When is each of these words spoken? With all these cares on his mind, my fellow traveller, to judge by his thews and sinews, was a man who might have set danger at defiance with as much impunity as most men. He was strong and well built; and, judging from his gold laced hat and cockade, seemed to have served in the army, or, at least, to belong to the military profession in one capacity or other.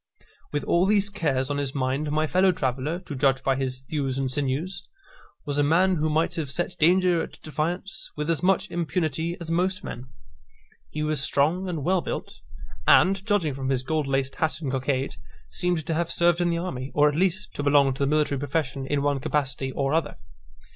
With 0.51 0.63
all 0.63 0.87
these 0.87 1.11
cares 1.11 1.51
on 1.51 1.59
his 1.59 1.75
mind, 1.75 2.11
my 2.11 2.25
fellow 2.25 2.51
traveller, 2.51 2.97
to 3.01 3.15
judge 3.15 3.43
by 3.43 3.55
his 3.55 3.81
thews 3.81 4.17
and 4.17 4.31
sinews, 4.31 4.87
was 5.45 5.59
a 5.59 5.63
man 5.63 5.97
who 5.97 6.09
might 6.09 6.33
have 6.37 6.49
set 6.49 6.75
danger 6.79 7.21
at 7.21 7.39
defiance 7.43 8.09
with 8.15 8.27
as 8.27 8.41
much 8.41 8.71
impunity 8.71 9.37
as 9.39 9.51
most 9.51 9.83
men. 9.83 10.07
He 10.89 11.03
was 11.03 11.21
strong 11.21 11.69
and 11.69 11.83
well 11.83 12.01
built; 12.01 12.39
and, 12.87 13.23
judging 13.27 13.53
from 13.53 13.69
his 13.69 13.83
gold 13.83 14.07
laced 14.07 14.37
hat 14.37 14.59
and 14.59 14.71
cockade, 14.71 15.17
seemed 15.51 15.85
to 15.85 15.93
have 15.93 16.11
served 16.11 16.41
in 16.41 16.49
the 16.49 16.57
army, 16.57 16.89
or, 16.95 17.07
at 17.07 17.13
least, 17.15 17.53
to 17.53 17.61
belong 17.61 17.93
to 17.93 17.99
the 17.99 18.07
military 18.09 18.39
profession 18.39 18.87
in 18.87 19.03
one 19.03 19.19
capacity 19.19 19.71
or 19.71 19.93
other. 19.93 20.17